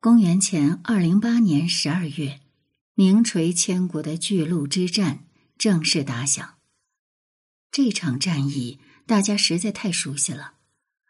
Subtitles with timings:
[0.00, 2.38] 公元前二零八年十二月，
[2.94, 5.26] 名垂千古的巨鹿之战
[5.58, 6.54] 正式打响。
[7.72, 10.52] 这场战役大家实在太熟悉了，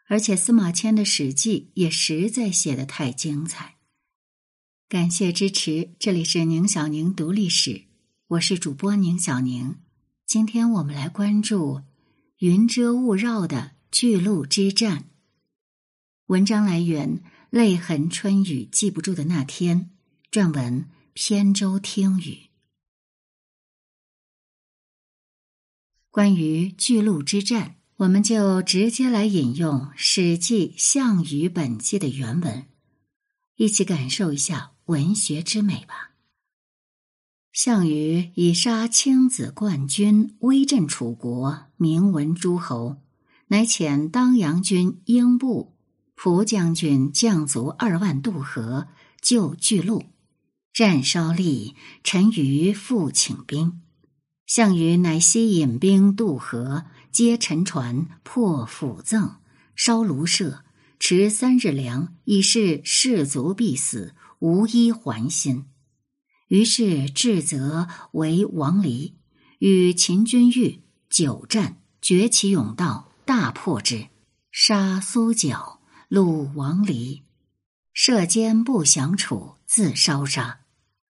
[0.07, 3.75] 而且司马迁的《史记》也实在写得太精彩。
[4.87, 7.83] 感谢支持，这里是宁小宁读历史，
[8.29, 9.75] 我是主播宁小宁。
[10.25, 11.83] 今天我们来关注
[12.39, 15.11] 云遮雾绕的巨鹿之战。
[16.25, 17.21] 文章来源。
[17.49, 19.89] 泪痕春雨记不住的那天，
[20.31, 22.49] 撰文扁舟听雨。
[26.11, 32.67] 关于巨鹿之战，我们就直接来引用《史记·项羽本纪》的原文，
[33.55, 36.11] 一起感受一下文学之美吧。
[37.51, 43.01] 项羽以杀青子冠军，威震楚国，名闻诸侯，
[43.47, 45.78] 乃遣当阳军英布。
[46.21, 48.89] 蒲将军将卒二万渡河
[49.21, 50.03] 救巨鹿，
[50.73, 53.79] 战稍利，陈余复请兵。
[54.45, 59.37] 项羽乃悉引兵渡河，皆沉船，破釜赠，
[59.77, 60.65] 烧庐舍，
[60.99, 65.67] 持三日粮，以示士卒必死，无一还心。
[66.49, 69.15] 于是至则为王离，
[69.59, 74.09] 与秦军遇，久战，崛起甬道，大破之，
[74.51, 75.78] 杀苏角。
[76.09, 77.21] 鲁王离，
[77.93, 80.61] 射奸不降楚，自烧杀。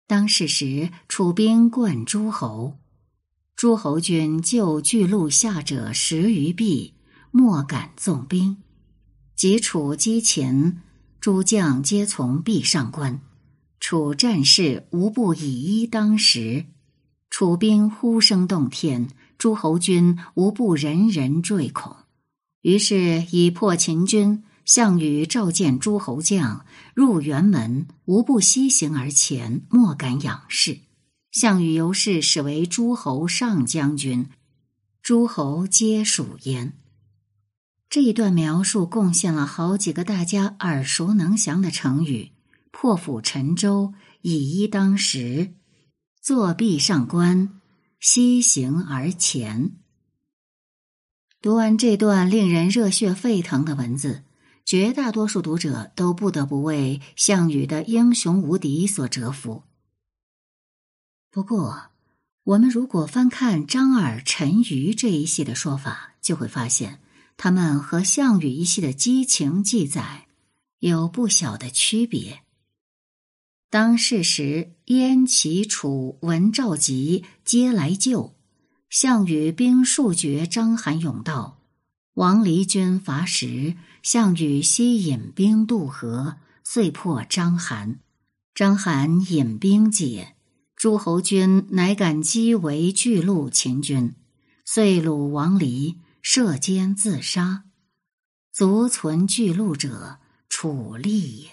[0.07, 2.79] 当世时，楚兵冠诸侯，
[3.55, 6.95] 诸侯军救巨鹿下者十余臂，
[7.29, 8.57] 莫敢纵兵。
[9.35, 10.79] 及楚击秦，
[11.19, 13.21] 诸将皆从壁上观。
[13.79, 16.65] 楚战士无不以一当十，
[17.29, 21.95] 楚兵呼声动天，诸侯军无不人人坠恐。
[22.63, 24.43] 于是以破秦军。
[24.67, 30.79] 项羽召见诸侯将入辕门，无不西行而前，莫敢仰视。
[31.31, 34.27] 项羽由是使为诸侯上将军，
[35.01, 36.73] 诸侯皆属焉。
[37.89, 42.33] 这一段描述贡献了好几个大家耳熟能详的成语：
[42.71, 45.53] 破釜沉舟、以一当十、
[46.21, 47.61] 作壁上观、
[48.01, 49.77] 西行而前。
[51.41, 54.23] 读完这段令人热血沸腾的文字。
[54.67, 59.63] 绝大多数读者都不得不为项羽的英雄无敌所折服。
[61.31, 61.91] 不过，
[62.43, 66.99] 我们如果翻看张耳、陈余这一系的说法，就会发现
[67.37, 70.27] 他们和项羽一系的激情记载
[70.79, 72.41] 有不小的区别。
[73.69, 78.35] 当世时，燕、齐、楚闻召集，皆来救。
[78.89, 81.61] 项羽兵数绝章邯勇道，
[82.15, 83.77] 王离军伐时。
[84.09, 87.97] 项羽西引兵渡河，遂破章邯。
[88.55, 90.37] 章邯引兵解，
[90.77, 94.15] 诸侯军乃敢击围巨鹿秦军，
[94.63, 97.65] 遂虏王离，射奸自杀。
[98.53, 101.49] 卒存巨鹿者，楚吏也。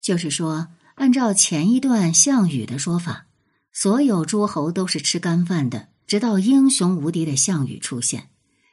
[0.00, 3.26] 就是说，按照前一段项羽的说法，
[3.72, 8.30] 所有诸侯都是吃干饭的，直到英雄无敌的项羽出现。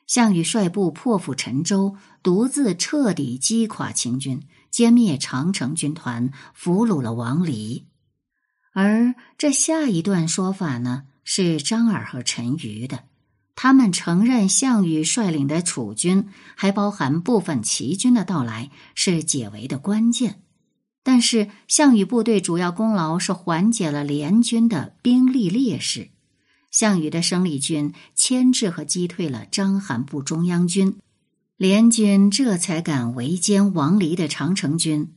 [0.07, 4.41] 项羽率部破釜沉舟，独自彻底击垮秦军，
[4.71, 7.85] 歼灭长城军团，俘虏了王离。
[8.73, 13.03] 而这下一段说法呢，是张耳和陈余的。
[13.55, 20.43] 他们承认项羽率领的楚军，还包含部分齐军的到来，是解围的关键。
[21.01, 26.11] 但是，项羽部队主要功劳是缓解了联军的兵力劣势。
[26.69, 30.99] 项羽的生力军牵制和击退了章邯部中央军，
[31.55, 35.13] 联军这才敢围歼王离的长城军。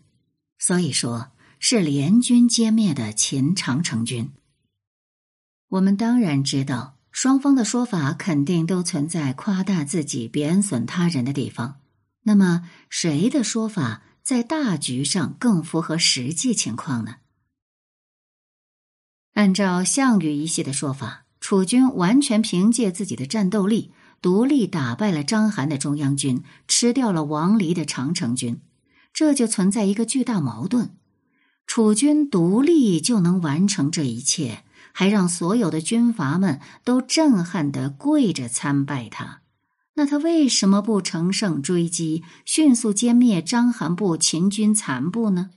[0.59, 4.31] 所以说是联军歼灭的秦长城军。
[5.69, 11.81] 我们当然知道，双方的说法肯定都存在夸大自己、贬损他人的地方。
[12.23, 17.17] 那么，谁的说法在大局上更符合实际情况呢？
[19.35, 21.25] 按照项羽一系的说法。
[21.51, 23.91] 楚军完全凭借自己的战斗力，
[24.23, 28.61] 独立打败了章邯的中央军，吃掉了王离的长城军。
[29.13, 30.91] 这就存在一个巨大矛盾：
[31.67, 34.63] 楚军独立就能完成这一切，
[34.93, 39.41] 还让所有的军阀们都震撼的跪着参拜他。
[39.95, 45.51] 那他为什么不乘胜追击，迅速歼灭章邯部秦军残部呢？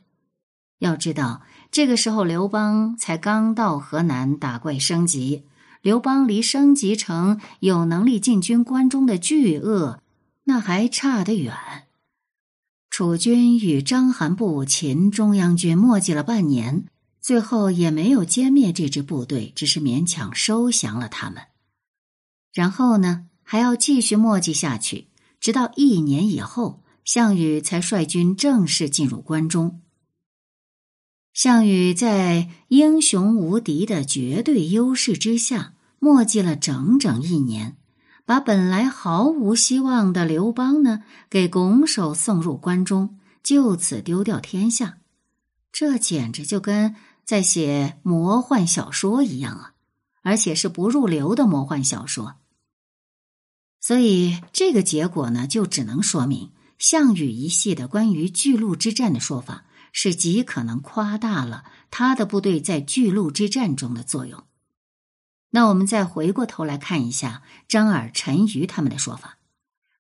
[0.80, 5.44] 要知道，这个时候刘邦才刚到河南打怪升级。
[5.84, 10.02] 刘邦离升级成有能力进军关中的巨鳄，
[10.46, 11.54] 那还差得远。
[12.90, 16.86] 楚军与章邯部秦中央军磨叽了半年，
[17.20, 21.44] 最后也没有歼灭这支部队，只是勉强收降了他们。
[22.54, 25.10] 然后呢，还要继续磨叽下去，
[25.42, 29.82] 直到一年以后，项羽才率军正式进入关中。
[31.34, 35.73] 项羽在英雄无敌的绝对优势之下，
[36.04, 37.78] 墨迹了整整一年。
[38.26, 44.98] 把本来毫无希望的刘邦呢，给拱手送入关中，就此丢掉天下，
[45.72, 46.96] 这简直就跟
[47.26, 49.74] 在写魔幻小说一样啊！
[50.22, 52.36] 而且是不入流的魔幻小说。
[53.82, 64.44] 所以这个结果呢，就只能说明项羽一系的关于巨鹿之战的说法，是极可能夸大了他的部队在巨鹿之战中的作用。
[65.56, 69.38] 那我们再回过头来看一下张耳、陈馀他们的说法：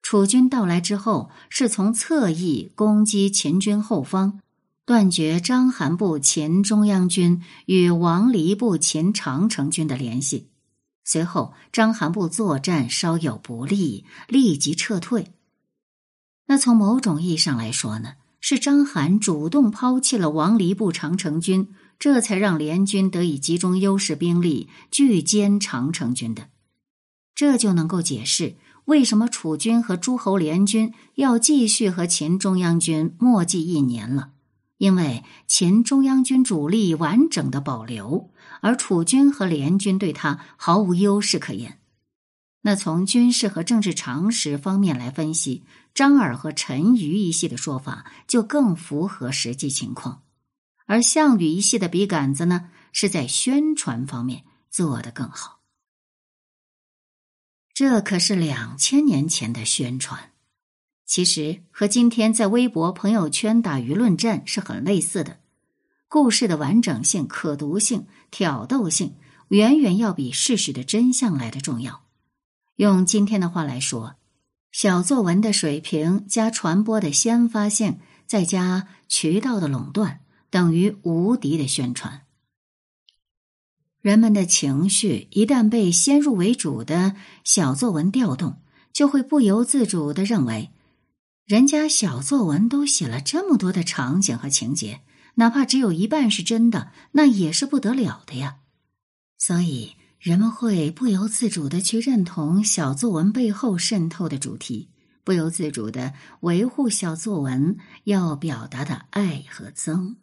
[0.01, 4.39] 楚军到来之后，是从侧翼攻击秦军后方，
[4.83, 10.49] 断绝章邯部秦中央军与王离部秦长城军的联系。
[11.05, 15.33] 随后，章邯部作战稍有不利，立即撤退。
[16.47, 18.13] 那从某种意义上来说呢，
[18.45, 21.69] 是章邯主动抛弃了王离部长城军。
[21.97, 26.49] 这才让联军得以集中优势兵力拒歼长城军的，
[27.33, 34.31] 这就能够解释为什么楚军和诸侯联军要继续和秦中央军墨迹一年了。
[34.77, 38.29] 因为秦中央军主力完整的保留，
[38.59, 41.79] 而楚军和联军对他毫无优势可言。
[42.63, 45.63] 那从军事和政治常识方面来分析，
[45.93, 50.23] 张耳和陈馀一系的说法就更符合实际情况。
[50.85, 55.61] 而项羽一系的笔杆子呢，是在宣传方面做得更好。
[57.73, 60.31] 这可是两千年前的宣传，
[61.05, 65.39] 其实和今天在微博、朋友圈打舆论战是很类似的。
[66.07, 69.15] 故事的完整性、可读性、挑逗性，
[69.47, 72.03] 远远要比事实的真相来的重要。
[72.75, 74.15] 用今天的话来说，
[74.73, 80.19] 小作文的水平加传播的先发性，再加渠道的垄断。
[80.49, 82.27] 等于无敌的宣传。
[84.01, 88.61] 人们的情绪一旦被先入为主的小作文调动，
[88.91, 90.69] 就会不由自主的认为，
[91.45, 95.01] 人家小作文都写了这么多的场景和情节，
[95.35, 98.57] 哪怕只有一半是真的，那也是不得了的呀。
[99.39, 104.87] 所以，人们会不由自主的去认同小作文背后渗透的主题，
[105.25, 107.75] 不由自主的维护小作文
[108.05, 110.15] 要表达的爱和憎。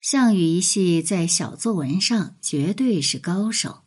[0.00, 3.82] 项羽一系在小作文上绝对是高手，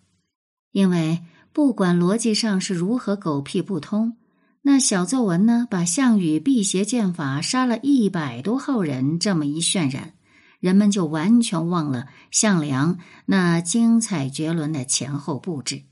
[0.72, 4.16] 因为不管逻辑上是如何狗屁不通，
[4.62, 10.14] 那小作文呢，把项羽辟邪剑法杀了一百多号人这么一渲染，
[10.62, 15.84] 人们就完全忘了项梁那精彩绝伦的前后布置。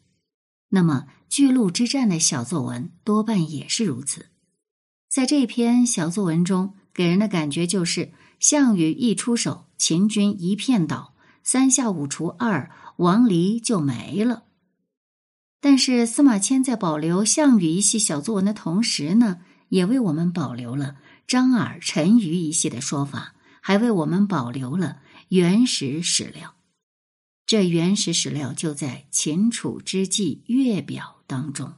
[0.70, 4.28] 那么巨鹿之战的小作文多半也是如此，
[5.10, 9.66] 在这篇小作文中，给人的感觉就是项羽一出手。
[9.80, 14.44] 秦军一片倒，三下五除二，王离就没了。
[15.62, 19.40] 但是司马迁在保留项羽一系小作文的同时呢，
[19.70, 26.56] 也为我们保留了张耳、陈馀一系的说法，还为我们保留了原始史料。
[27.46, 31.74] 这原始史料就在秦楚之际月表当中。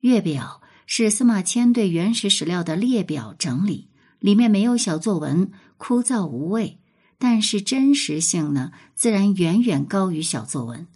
[0.00, 3.88] 月表是司马迁对原始史料的列表整理，
[4.18, 6.80] 里面没有小作文，枯燥无味。
[7.16, 10.86] 但是真实性呢，自然远远高于小作文。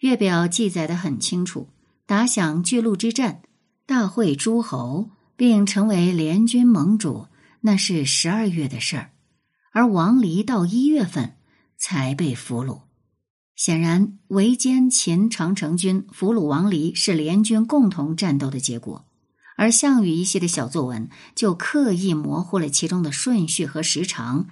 [0.00, 1.70] 月表记载的很清楚，
[2.04, 3.40] 打响巨鹿之战，
[3.86, 7.28] 大会诸侯，并成为联军盟主，
[7.60, 9.12] 那是十二月的事儿，
[9.74, 11.34] 而王离到一月份
[11.76, 12.82] 才被俘虏。
[13.56, 19.04] 显然，围歼秦长城军、俘虏王离是联军共同战斗的结果，
[19.56, 24.46] 而项羽一系的小作文就刻意模糊了其中的顺序和时长。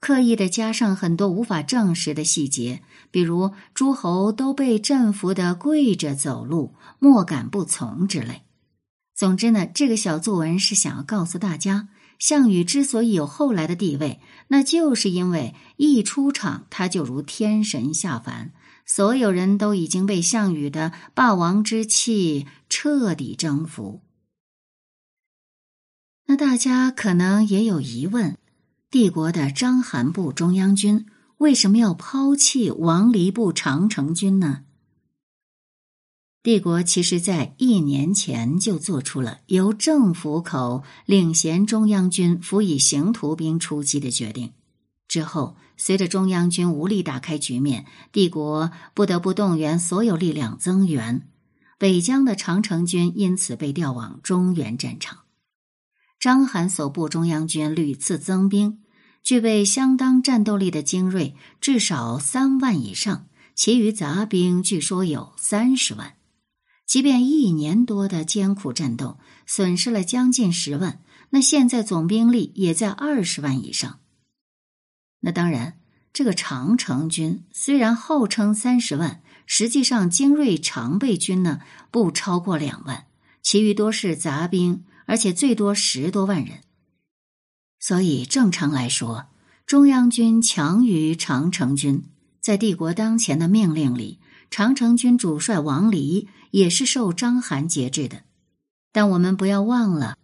[0.00, 8.42] 刻意的加上很多无法证实的细节，比如诸侯都被征服的跪着走路，莫敢不从之类。
[9.14, 11.88] 总之呢，这个小作文是想要告诉大家，
[12.22, 18.52] 项羽之所以有后来的地位，那就是因为一出场他就如天神下凡，
[18.86, 24.02] 所有人都已经被项羽的霸王之气彻底征服。
[26.26, 28.38] 那大家可能也有疑问。
[28.88, 31.06] 帝国的章邯部中央军
[31.38, 34.62] 为什么要抛弃王离部长城军呢？
[36.42, 44.52] 帝国其实在一年前就做出了由政府口领衔中央军辅以行徒兵出击的决定。
[45.06, 51.28] 之后，随着中央军无力打开局面，帝国不得不动员所有力量增援。
[51.78, 55.18] 北疆的长城军因此被调往中原战场。
[56.18, 58.80] 章邯所部中央军屡次增兵，
[59.22, 66.14] 具备相当战斗力的精锐至少三万以上，其余杂兵据说有三十万。
[66.86, 74.00] 即便一年多的艰苦战斗损失了将近十万，那现在总兵力也在二十万以上。
[75.20, 75.78] 那当然，
[76.12, 81.60] 这个长城军虽然号称三十万，实际上精锐常备军呢
[81.90, 83.06] 不超过两万，
[83.42, 86.60] 其余多是杂兵，而且最多十多万人。
[87.78, 89.26] 所以正常来说，
[89.64, 92.04] 中央军强于长城军。
[92.40, 94.18] 在帝国当前的命令里，
[94.52, 96.28] 长城军主帅王离。
[96.52, 98.24] 也是受章邯节制的，
[98.92, 100.18] 但我们不要忘了，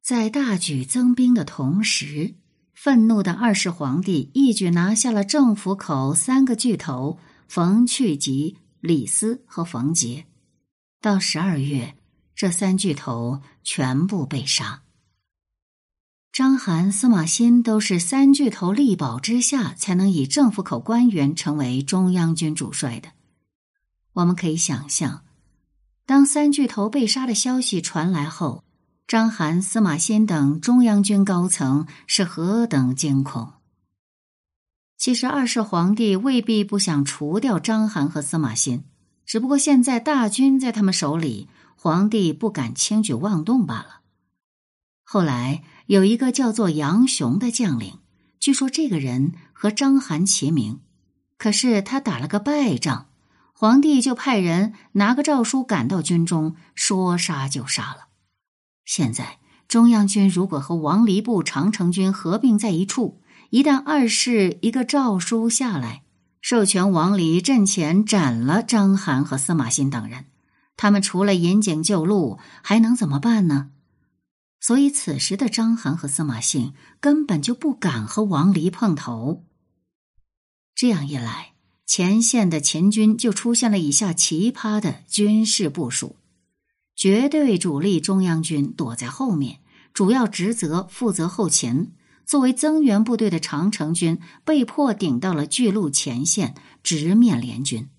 [0.00, 2.36] 在大举增兵的同时，
[2.72, 10.24] 愤怒的二世皇帝一举拿下了政府口三个巨头冯去疾、李斯和冯杰。
[11.00, 11.96] 到十二月，
[12.36, 14.82] 这三巨头全部被杀。
[16.30, 23.08] 章邯、司马欣都是三巨头力保之下，才能以政府口官员成为中央军主帅的。
[24.14, 25.24] 我们可以想象。
[26.04, 28.64] 当三巨头被杀的消息传来后，
[29.06, 33.52] 章邯、司马欣等中央军高层是何等惊恐。
[34.98, 38.84] 其实二世皇帝未必不想除掉章邯和司马欣，
[39.24, 44.00] 只不过现在大军在他们手里，皇帝不敢轻举妄动罢了。
[45.02, 47.98] 后来有一个叫做杨雄的将领，
[48.38, 50.80] 据说这个人和章邯齐名，
[51.36, 53.08] 可是他打了个败仗。
[53.62, 58.08] 皇帝就派人拿个诏书赶到军中，说杀就杀了。
[58.84, 59.38] 现在
[59.68, 66.02] 中央军如果和王离部长城军合并在一处，一旦二世一个诏书下来，
[66.40, 70.24] 授权王离阵前斩了章邯和司马欣等人，
[70.76, 73.70] 他们除了引颈就戮，还能怎么办呢？
[74.58, 79.44] 所以此时的章邯和司马欣根本就不敢和王离碰头。
[80.74, 81.51] 这样一来。
[81.94, 86.16] 前线的秦军就出现了以下奇葩的军事部署：
[86.96, 89.60] 绝对主力中央军躲在后面，
[89.92, 91.92] 主要职责负责后勤；
[92.24, 97.90] 作为增援部队的长城军被迫顶到了巨鹿前线，直面联军。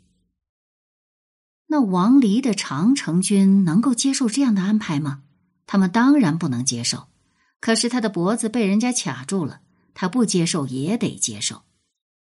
[1.67, 5.21] 那王离的长城军能够接受这样的安排吗？
[5.67, 7.09] 他们当然不能接受。
[7.59, 9.61] 可是他的脖子被人家卡住了，
[9.93, 11.61] 他不接受也得接受。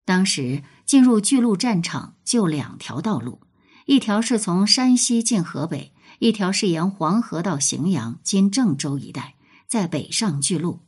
[0.05, 3.41] 当时进入巨鹿战场就两条道路，
[3.85, 9.35] 一条是从山西进河北，一条是沿黄河到荥阳（今郑州一带），
[9.67, 10.79] 在北上巨鹿。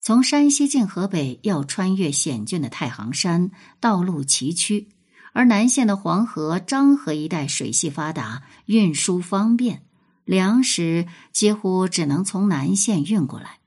[0.00, 4.86] 从山西进河北要穿越险峻的太行山，道路崎岖；
[5.34, 9.82] 而南线的黄河、漳河一带水系发达，运输方便，
[10.24, 13.58] 粮食几乎只能从南线运过来。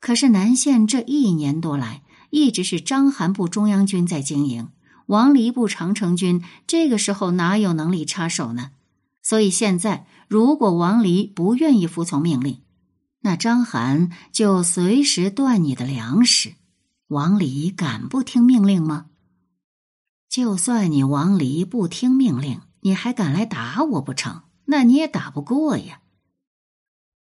[0.00, 4.68] 可是南线这一年多来，一直是章邯部中央军在经营，
[5.08, 8.72] 王离部长城军这个时候哪有能力插手呢？
[9.22, 12.60] 所以现在，如果王离不愿意服从命令，
[13.20, 16.54] 那章邯就随时断你的粮食。
[17.08, 19.06] 王离敢不听命令吗？
[20.28, 24.42] 就算你王离不听命令，你还敢来打我不成？
[24.66, 26.02] 那你也打不过呀。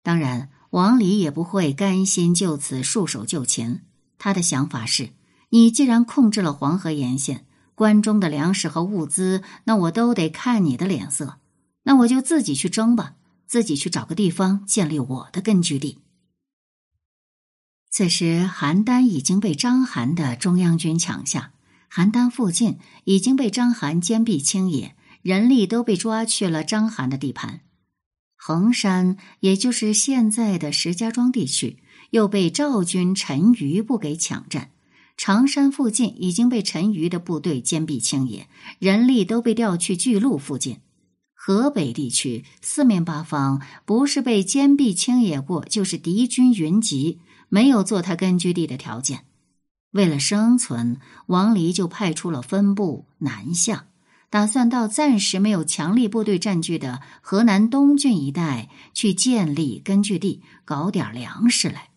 [0.02, 3.82] 当然，王离也不会甘心就此束手就擒。
[4.18, 5.12] 他的想法是：
[5.50, 7.46] 你既然控制了黄河沿线，
[7.80, 11.38] 关中的粮食和物资，那我都得看你的脸色。
[11.84, 13.16] 那我就自己去争吧，
[13.48, 16.00] 自己去找个地方建立我的根据地。
[17.90, 21.54] 此时，邯郸已经被章邯的中央军抢下，
[21.90, 27.62] 邯郸附近已经被章邯坚壁清野，人力都被抓去了章邯的地盘。
[28.36, 31.82] 衡山，也就是现在的石家庄地区。
[32.12, 34.72] 又被赵军陈余部给抢占，
[35.20, 38.48] 常山附近已经被陈馀的部队坚壁清野，
[38.80, 40.80] 人力都被调去巨鹿附近。
[41.34, 49.26] 河北地区四面八方不是被坚壁清野过，就是敌军云集，没有做他根据地的条件。
[49.92, 53.88] 为了生存，王离就派出了分部南下，
[54.30, 61.90] 打算到暂时没有强力部队占据的河南东郡一带去建立根据地，搞点粮食来。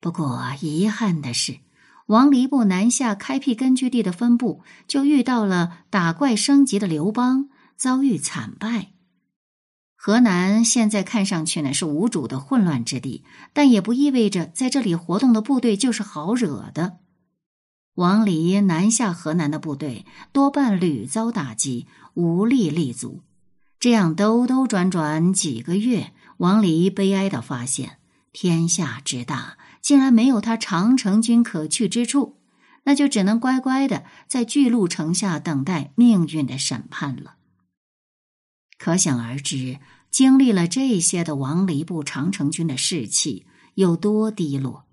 [0.00, 1.58] 不过遗憾的是，
[2.06, 8.92] 王离部南下开辟根据地的分部，就遇到了打怪升级的刘邦，遭遇惨败，
[9.96, 16.98] 河南现在看上去呢是无主的混乱之地，但也不意味着在这里活动的部队就是好惹的。
[17.94, 23.22] 王离南下河南的部队多半屡遭打击，无力立足。
[23.80, 27.98] 这样兜兜转转几个月，王离悲哀的发现，
[28.32, 32.38] 天下之大，竟然没有他长城军可去之处，
[32.84, 37.36] 那就只能乖乖的在巨鹿城下等待命运的审判了。
[38.78, 39.78] 可想而知，
[40.10, 44.86] 经历了这些的王离部长城军的士气有多低落。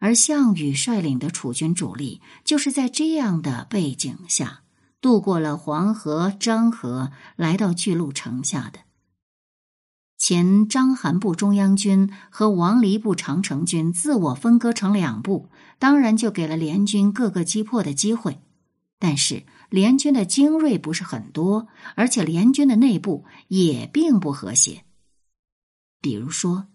[0.00, 4.64] 而项羽率领的楚军主力，就是在这样的背景下
[5.00, 8.80] 渡过了黄河、漳河，来到巨鹿城下的。
[10.26, 18.40] 前章邯部中央军和王离部长城军自我分割成两部，当然就给了联军各个击破的机会。
[18.98, 24.86] 但是联军的精锐不是很多，而且联军的内部也并不和谐。
[26.00, 26.68] 比如说。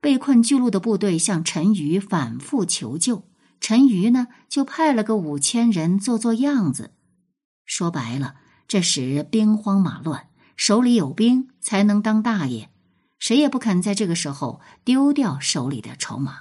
[0.00, 3.22] 被困巨鹿的部队向陈馀反复求救，
[3.60, 6.94] 陈馀呢就派了个五千人做做样子。
[7.64, 8.34] 说白了，
[8.66, 12.69] 这时兵荒马乱，手里有兵才能当大爷，
[13.20, 16.40] 谁也不肯在这个时候丢掉手里的筹码。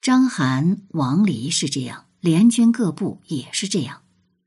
[0.00, 4.02] 章邯、王离是这样，联军各部也是这样，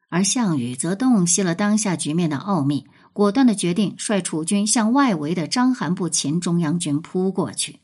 [0.10, 2.88] 而项羽则洞悉了当下局面的奥秘。
[3.12, 7.80] 果断的决定率楚军向外围的章邯部秦中央军扑过去。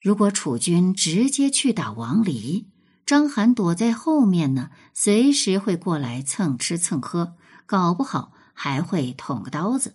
[0.00, 2.66] 如果楚军直接去打王离，
[3.06, 9.94] 章邯躲在后面呢，随时会过来蹭吃蹭喝，搞不好还会捅个刀子。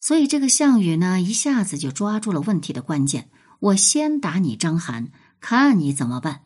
[0.00, 3.30] 所以这个项羽呢，一下子就抓住了问题的关键。
[3.60, 5.08] 我先打你章邯，
[5.40, 6.42] 看你怎么办。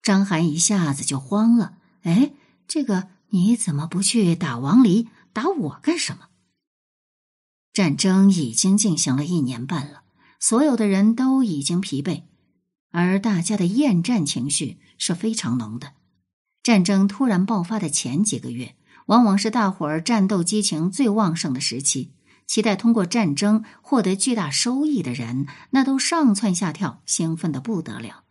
[0.00, 2.32] 章邯一下子就慌了，哎，
[2.66, 5.08] 这个你怎么不去打王离？
[5.32, 6.28] 打我干什么？
[7.72, 10.02] 战争已经进行了一年半了，
[10.38, 12.24] 所有的人都已经疲惫，
[12.90, 15.94] 而大家的厌战情绪是非常浓的。
[16.62, 18.76] 战争突然爆发的前几个月，
[19.06, 22.12] 往往是大伙儿战斗激情最旺盛的时期，
[22.46, 28.24] 期待通过战争获得巨大收益的人，那都上蹿下跳，兴奋的不得了。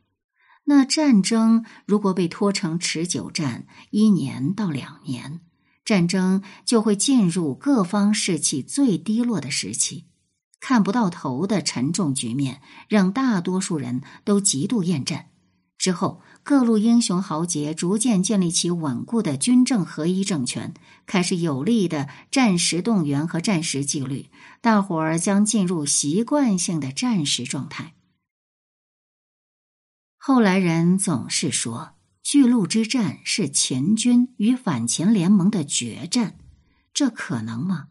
[0.66, 5.42] 那战争如果被拖成持久战，一年到两年。
[5.84, 10.06] 战争就会进入各方士气最低落的时期，
[10.60, 15.31] 看不到头的沉重局面让大多数人都极度厌战。
[15.82, 20.76] 之后，各路英雄豪杰逐渐建立起稳固的军政合一政权，
[21.08, 24.30] 开始有力的战时动员和战时纪律，
[24.62, 27.96] 大伙儿将进入习惯性的战时状态。
[30.20, 31.96] 后来人总是说。
[32.24, 36.38] 巨鹿之战是秦军与反秦联盟的决战，
[36.94, 37.88] 这可能吗？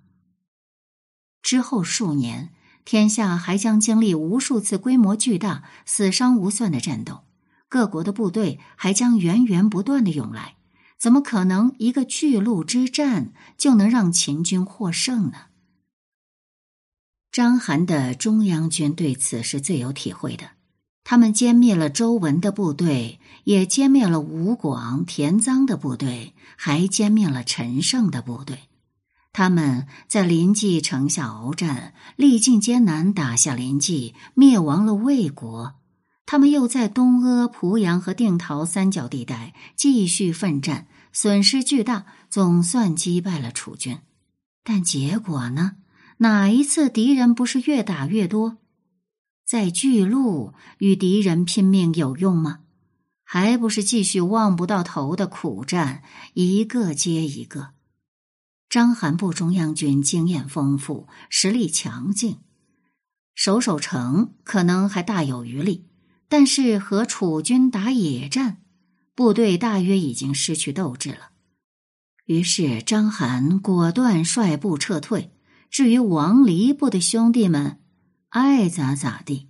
[1.42, 2.52] 之后数年，
[2.84, 7.24] 天下还将经历无数次规模巨大、死伤无算的战斗，
[7.70, 10.56] 各国的部队还将源源不断的涌来，
[10.98, 15.46] 怎么可能一个巨鹿之战就能让秦军获胜呢？
[17.30, 20.50] 章邯的中央军对此是最有体会的。
[21.04, 28.58] 他们歼灭了周文的部队，也歼灭了吴广、田臧的部队，还歼灭了陈胜的部队。
[29.32, 35.76] 他们在临济城下鏖战，历尽艰难，打下临济，灭亡了魏国。
[36.30, 43.98] 他们又在东阿、濮阳和定陶三角地带继续奋战，损失巨大，总算击败了楚军。
[44.62, 45.72] 但结果呢？
[46.18, 48.58] 哪一次敌人不是越打越多？
[49.44, 52.60] 在巨鹿与敌人拼命有用吗？
[53.24, 57.70] 还不是继续望不到头的苦战，一个接一个。
[58.68, 62.38] 章邯部中央军经验丰富，实力强劲，
[63.34, 65.89] 守守城可能还大有余力。
[66.30, 68.62] 但是和楚军打野战，
[69.14, 71.32] 部队大约已经失去斗志了。
[72.24, 75.32] 于是章邯果断率部撤退。
[75.68, 77.80] 至于王离部的兄弟们。
[78.28, 79.48] 爱咋咋地。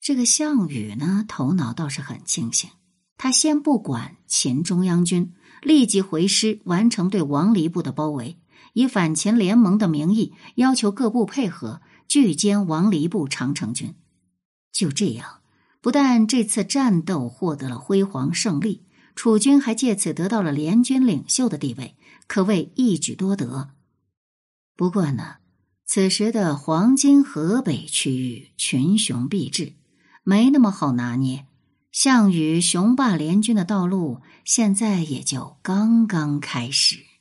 [0.00, 2.68] 这个项羽呢，头脑倒是很清醒。
[3.16, 8.40] 他先不管秦中央军，立即回师，完成对王离部的包围，
[8.72, 13.94] 以反秦联盟的名义要求各部配合，拒歼王离部长城军。
[14.72, 15.40] 就这样，
[15.80, 18.82] 不但这次战斗获得了辉煌胜利，
[19.14, 23.70] 楚军还借此得到了联军领袖的地位，可谓一举多得。
[24.76, 25.36] 不过呢。
[25.84, 29.74] 此时的黄金河北区域群雄毕至，
[30.22, 31.46] 没那么好拿捏。
[31.90, 37.11] 项羽雄霸联军的道路，现在也就刚刚开始。